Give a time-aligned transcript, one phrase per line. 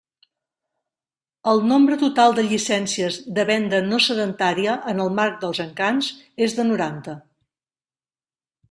[1.51, 6.13] El nombre total de llicències de Venda No Sedentària en el marc dels Encants
[6.49, 7.19] és de noranta.